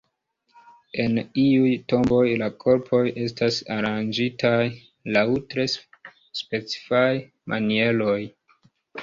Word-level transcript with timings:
En 1.01 1.17
iuj 1.41 1.73
tomboj 1.93 2.23
la 2.41 2.47
korpoj 2.63 3.01
estas 3.25 3.59
aranĝitaj 3.75 4.55
laŭ 5.19 5.27
tre 5.53 5.67
specifaj 6.41 7.05
manieroj. 7.55 8.19